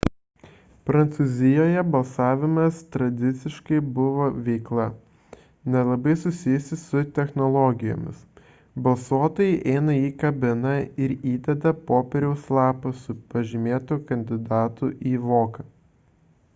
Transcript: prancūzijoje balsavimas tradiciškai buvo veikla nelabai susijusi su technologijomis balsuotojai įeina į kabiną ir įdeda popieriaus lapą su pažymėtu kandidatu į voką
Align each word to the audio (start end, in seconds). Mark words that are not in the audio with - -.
prancūzijoje 0.89 1.81
balsavimas 1.95 2.77
tradiciškai 2.95 3.81
buvo 3.97 4.29
veikla 4.47 4.87
nelabai 5.75 6.15
susijusi 6.23 6.79
su 6.85 7.03
technologijomis 7.19 8.23
balsuotojai 8.89 9.53
įeina 9.59 9.97
į 10.09 10.11
kabiną 10.25 10.73
ir 11.09 11.15
įdeda 11.35 11.75
popieriaus 11.93 12.49
lapą 12.61 12.95
su 13.05 13.19
pažymėtu 13.37 14.01
kandidatu 14.13 14.91
į 15.13 15.15
voką 15.31 15.69